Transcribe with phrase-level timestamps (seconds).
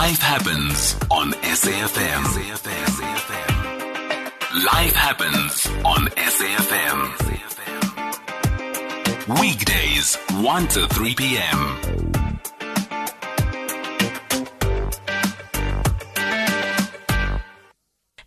[0.00, 2.24] Life happens on SAFM.
[4.64, 6.98] Life happens on SAFM.
[9.38, 12.09] Weekdays, 1 to 3 p.m.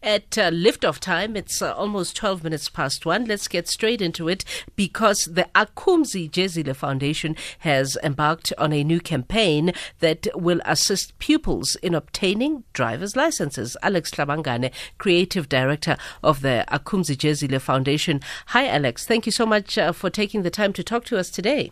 [0.04, 1.36] at uh, liftoff time.
[1.36, 3.26] It's uh, almost 12 minutes past one.
[3.26, 4.44] Let's get straight into it
[4.76, 11.76] because the Akhumzi Jezile Foundation has embarked on a new campaign that will assist pupils
[11.78, 13.78] in obtaining driver's licenses.
[13.82, 18.20] Alex Hlabangane, creative director of the Akhumzi Jezile Foundation.
[18.48, 19.06] Hi, Alex.
[19.06, 21.72] Thank you so much uh, for taking the time to talk to us today.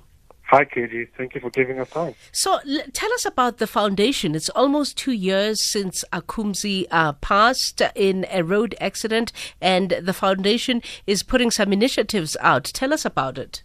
[0.52, 1.08] Hi, KG.
[1.18, 2.14] Thank you for giving us time.
[2.34, 4.36] So, l- tell us about the foundation.
[4.36, 10.82] It's almost two years since Akhumzi uh, passed in a road accident, and the foundation
[11.08, 12.66] is putting some initiatives out.
[12.66, 13.64] Tell us about it.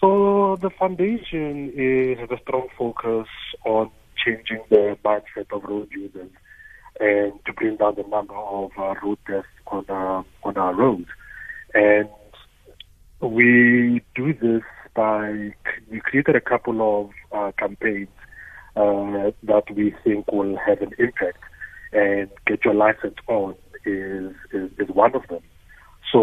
[0.00, 3.26] So, the foundation is, has a strong focus
[3.64, 3.90] on
[4.24, 6.30] changing the mindset of road users
[7.00, 11.08] and to bring down the number of uh, road deaths on, uh, on our roads.
[11.74, 12.08] And
[13.20, 14.62] we do this
[14.98, 15.24] by
[15.90, 17.04] we created a couple of
[17.36, 18.14] uh, campaigns
[18.82, 21.42] uh, that we think will have an impact,
[21.92, 23.54] and get your license on
[23.84, 25.44] is is, is one of them.
[26.12, 26.20] So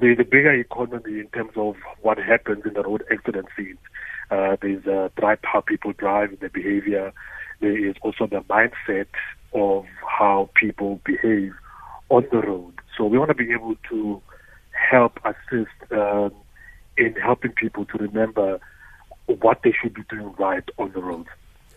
[0.00, 3.80] The, a bigger economy in terms of what happens in the road accident scene.
[4.34, 7.06] Uh, there's uh, drive how people drive, the behavior.
[7.62, 9.12] There is also the mindset
[9.52, 9.80] of
[10.18, 11.52] how people behave
[12.08, 12.74] on the road.
[12.94, 14.22] So we want to be able to
[14.90, 16.32] help assist um,
[16.96, 18.60] in helping people to remember
[19.26, 21.26] what they should be doing right on the road.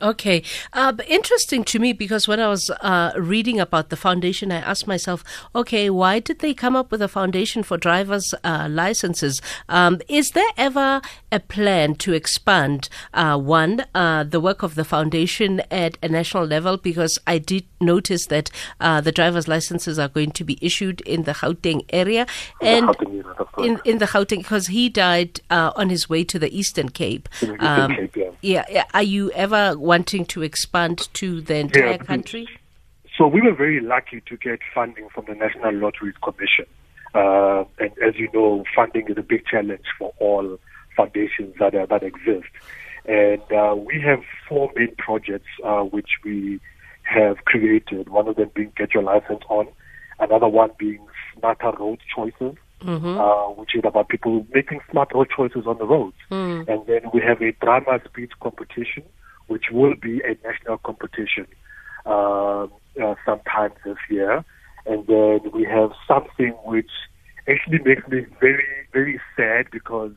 [0.02, 0.44] Okay.
[0.73, 4.86] Uh, interesting to me because when I was uh, reading about the foundation, I asked
[4.86, 5.23] myself,
[5.55, 9.41] okay, why did they come up with a foundation for driver's uh, licenses?
[9.69, 14.83] Um, is there ever a plan to expand, uh, one, uh, the work of the
[14.83, 16.75] foundation at a national level?
[16.75, 18.49] Because I did notice that
[18.82, 22.26] uh, the driver's licenses are going to be issued in the Gauteng area.
[22.61, 22.95] In and
[23.58, 27.30] in, in the Gauteng, because he died on his way to the Eastern Cape.
[27.39, 28.32] The Eastern um, Cape yeah.
[28.43, 28.83] Yeah.
[28.93, 32.48] Are you ever wanting to expand to the entire yeah, country?
[33.17, 36.65] So we were very lucky to get funding from the National Lotteries Commission.
[37.14, 40.59] Uh, and as you know, funding is a big challenge for all
[40.95, 42.49] foundations that, uh, that exist.
[43.05, 46.59] And uh, we have four main projects uh, which we
[47.03, 49.67] have created, one of them being Get Your License On,
[50.20, 51.05] another one being
[51.37, 53.17] Smarter Road Choices, Mm-hmm.
[53.17, 56.17] Uh, which is about people making smart road choices on the roads.
[56.30, 56.67] Mm.
[56.67, 59.04] And then we have a drama speech competition,
[59.48, 61.48] which will be a national competition
[62.05, 62.67] uh,
[63.02, 64.44] uh, sometime this year.
[64.86, 66.92] And then we have something which
[67.48, 70.11] actually makes me very, very sad because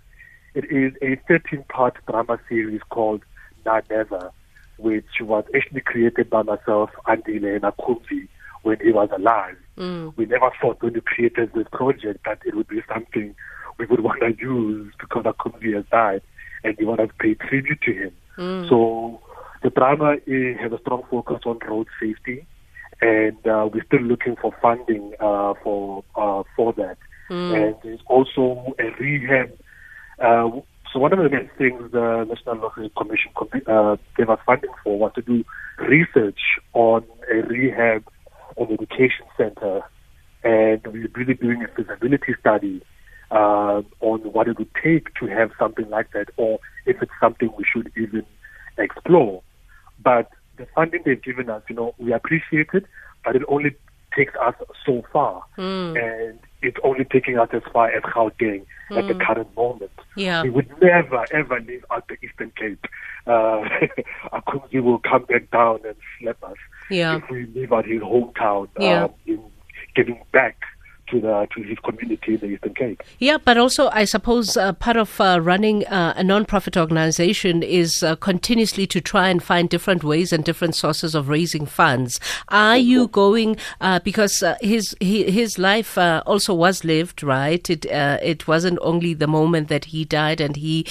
[0.55, 3.23] it is a 13 part drama series called
[3.65, 4.33] Na Never,
[4.79, 8.29] which was actually created by myself, Andile Nakumzi,
[8.67, 9.57] when he was alive.
[9.79, 10.13] Mm.
[10.17, 13.35] We never thought when we created this project that it would be something
[13.79, 16.23] we would want to use because Akhumzi has died
[16.65, 18.13] and we want to pay tribute to him.
[18.37, 18.69] Mm.
[18.69, 19.21] So
[19.63, 22.45] the drama is, has a strong focus on road safety,
[23.01, 26.99] and uh, we're still looking for funding uh, for uh, for that.
[27.31, 27.55] Mm.
[27.55, 29.53] And there's also a rehab.
[30.19, 30.61] Uh,
[30.93, 33.31] so one of the main things the National Lottery Commission
[33.67, 35.45] uh, gave us funding for was to do
[35.79, 36.41] research
[36.73, 38.05] on a rehab
[38.57, 39.83] and education center,
[40.43, 42.83] and we're really doing a feasibility study
[43.31, 47.51] uh, on what it would take to have something like that, or if it's something
[47.57, 48.25] we should even
[48.79, 49.43] explore.
[50.03, 52.85] But the funding they've given us, you know, we appreciate it,
[53.25, 53.75] but it only
[54.15, 55.43] takes us so far.
[55.59, 55.97] Mm.
[56.03, 58.99] And it's only taking us as far as Gauteng mm.
[58.99, 59.21] at the hmm.
[59.21, 59.93] current moment.
[60.17, 60.43] Yeah.
[60.43, 62.85] We would never, ever leave out the Eastern Cape.
[63.27, 63.65] Uh,
[64.33, 66.57] Akhumzi will come back down and slap us
[66.91, 67.17] yeah.
[67.17, 69.05] if we leave out his hometown yeah.
[69.05, 69.43] um, in
[69.95, 70.57] giving back
[71.09, 73.03] to the to his community in the Eastern Cape.
[73.19, 78.03] Yeah, but also I suppose uh, part of uh, running uh, a non-profit organization is
[78.03, 82.21] uh, continuously to try and find different ways and different sources of raising funds.
[82.49, 87.69] Are you going uh, because uh, his his life also was lived, right?
[87.71, 90.87] It it wasn't only the moment that he died, and he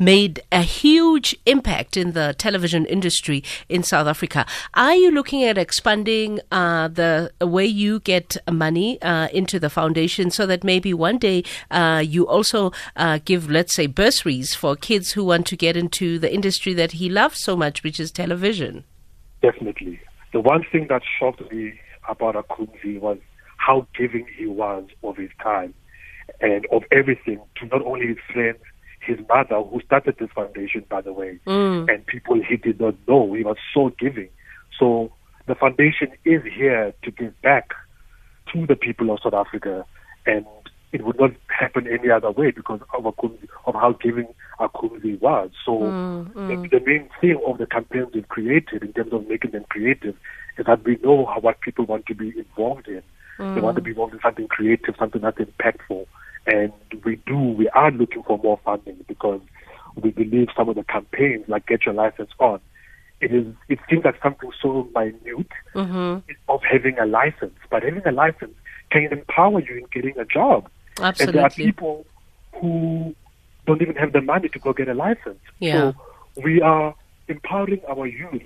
[0.00, 4.46] made a huge impact in the television industry in South Africa.
[4.74, 8.98] Are you looking at expanding the way you get money?
[9.22, 13.74] Uh, into the foundation so that maybe one day uh, you also uh, give, let's
[13.74, 17.56] say, bursaries for kids who want to get into the industry that he loves so
[17.56, 18.84] much, which is television?
[19.42, 20.00] Definitely.
[20.32, 21.78] The one thing that shocked me
[22.08, 23.18] about Akhumzi was
[23.56, 25.72] how giving he was of his time
[26.40, 28.58] and of everything to not only his friends,
[29.00, 31.92] his mother, who started this foundation, by the way, Mm.
[31.92, 33.32] and people he did not know.
[33.34, 34.28] He was so giving.
[34.78, 35.12] So
[35.46, 37.74] the foundation is here to give back
[38.52, 39.84] to the people of South Africa,
[40.26, 40.46] and
[40.92, 44.28] it would not happen any other way because of, Akhumzi, of how giving
[44.60, 45.50] Akhumzi was.
[45.64, 46.70] So mm, The, mm.
[46.70, 50.16] the main thing of the campaigns we've created in terms of making them creative
[50.58, 53.02] is that we know how, what people want to be involved in.
[53.38, 53.94] They want to be mm.
[53.94, 56.06] involved in something creative, something that's impactful.
[56.46, 56.72] And
[57.04, 59.40] we do, we are looking for more funding because
[59.96, 62.60] we believe some of the campaigns, like Get Your License On,
[63.22, 65.94] it is it seems like something so minute mm-hmm.
[65.94, 66.22] of
[66.72, 68.54] having a license, but having a license
[68.90, 70.68] can empower you in getting a job.
[71.00, 71.24] Absolutely.
[71.24, 72.06] And there are people
[72.58, 73.14] who
[73.66, 75.40] don't even have the money to go get a license.
[75.58, 75.92] Yeah.
[76.34, 76.94] So we are
[77.28, 78.42] empowering our youth,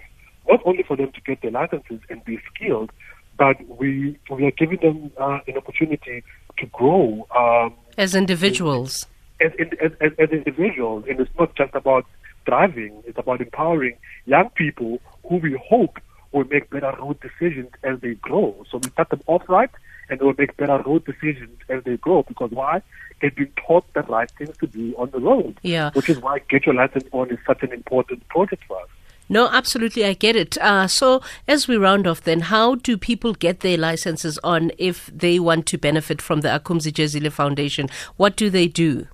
[0.49, 2.91] not only for them to get their licenses and be skilled,
[3.39, 6.23] but we we are giving them uh, an opportunity
[6.59, 9.07] to grow um, As individuals.
[9.41, 9.53] as,
[9.83, 11.05] as, as, as individuals.
[11.09, 12.07] And it's not just about
[12.47, 15.99] driving, it's about empowering young people who we hope
[16.37, 18.55] will make better road decisions as they grow.
[18.71, 19.71] So we start them off right
[20.09, 22.83] and they will make better road decisions as they grow because why?
[23.21, 25.59] They've been taught the right things to do on the road.
[25.63, 25.91] Yeah.
[25.95, 28.89] Which is why Get Your License On is such an important project for us.
[29.29, 30.57] No, absolutely, I get it.
[30.59, 35.07] Uh, so, as we round off, then, how do people get their licenses on if
[35.07, 37.89] they want to benefit from the Akhumzi Jezile Foundation?
[38.17, 39.09] What do they do?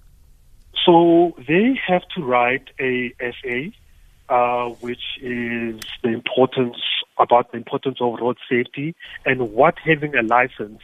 [0.84, 3.72] So they have to write a essay,
[4.28, 6.76] uh, which is the importance
[7.18, 8.94] about the importance of road safety
[9.24, 10.80] and what having a license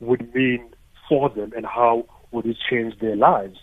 [0.00, 0.64] would mean
[1.08, 3.58] for them and how would it change their lives.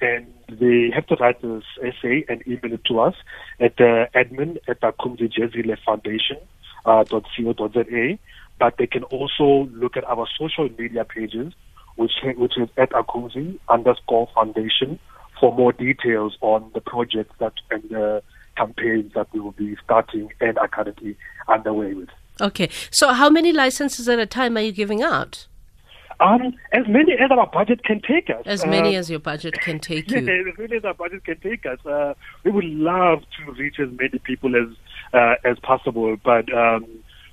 [0.00, 3.14] And they have to write this essay and email it to us
[3.60, 6.38] at uh, admin at the Kumzi Jezile Foundation
[6.86, 8.18] uh, co.za.
[8.58, 11.52] But they can also look at our social media pages,
[11.96, 14.98] which which is at Akhumzi underscore foundation
[15.38, 18.22] for more details on the project that and the
[18.56, 21.16] campaigns that we will be starting and are currently
[21.48, 22.08] underway with.
[22.40, 25.46] Okay, so how many licenses at a time are you giving out?
[26.18, 28.42] Um, as many as our budget can take us.
[28.46, 30.48] As many Uh, as your budget can take Yeah, you.
[30.50, 31.78] as many as our budget can take us.
[31.84, 32.14] Uh,
[32.44, 34.68] we would love to reach as many people as
[35.12, 36.86] uh, as possible, but um,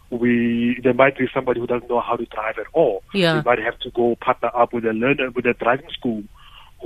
[0.09, 3.03] we there might be somebody who doesn't know how to drive at all.
[3.13, 3.37] Yeah.
[3.37, 6.23] We might have to go partner up with a learner with a driving school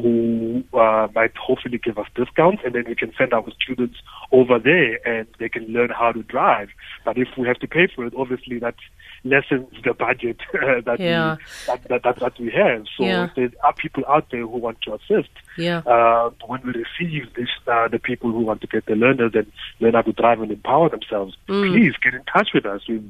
[0.02, 3.96] who uh, might hopefully give us discounts, and then we can send our students
[4.32, 6.70] over there and they can learn how to drive.
[7.06, 8.76] But if we have to pay for it, obviously that
[9.24, 11.36] lessens the budget uh, that, Yeah.
[11.36, 12.86] we, that, that, that that we have.
[12.96, 13.30] So Yeah.
[13.36, 15.80] there are people out there who want to assist, Yeah.
[15.80, 19.52] uh, when we receive this, uh, the people who want to get the learners and
[19.80, 21.72] learn how to drive and empower themselves, Mm.
[21.72, 22.82] please get in touch with us.
[22.88, 23.02] We,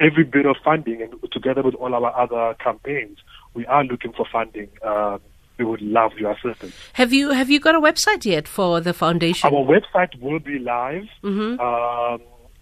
[0.00, 3.18] every bit of funding, and together with all our other campaigns,
[3.54, 4.68] we are looking for funding.
[4.84, 5.20] Um,
[5.58, 6.74] we would love your assistance.
[6.94, 9.52] Have you have you got a website yet for the foundation?
[9.54, 11.58] Our website will be live Mhm.
[11.60, 12.20] um,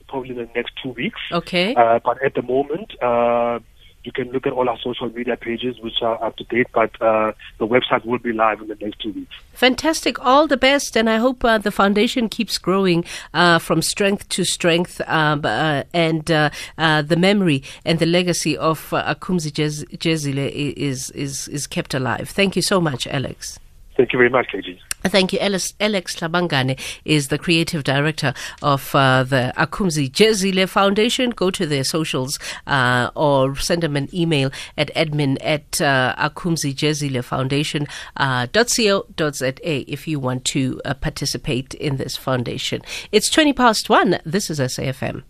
[0.08, 1.20] probably in the next two weeks.
[1.32, 1.74] Okay.
[1.74, 3.58] Uh, but at the moment, uh,
[4.04, 6.66] you can look at all our social media pages, which are up to date.
[6.72, 9.34] But uh, the website will be live in the next two weeks.
[9.54, 10.24] Fantastic.
[10.24, 10.96] All the best.
[10.96, 15.84] And I hope uh, the foundation keeps growing uh, from strength to strength um, uh,
[15.92, 21.48] and uh, uh, the memory and the legacy of uh, Akhumzi Jez- Jezile is, is,
[21.48, 22.28] is kept alive.
[22.28, 23.58] Thank you so much, Alex.
[23.96, 24.78] Thank you very much, KG.
[25.04, 25.38] Thank you.
[25.38, 28.32] Alex, Alex Hlabangane is the creative director
[28.62, 31.30] of uh, the Akhumzi Jezile Foundation.
[31.30, 36.74] Go to their socials uh, or send them an email at admin at uh, Akhumzi
[36.74, 42.80] Jezile Foundation uh, if you want to uh, participate in this foundation.
[43.12, 44.18] It's 20 past one.
[44.24, 45.22] This is SAFM.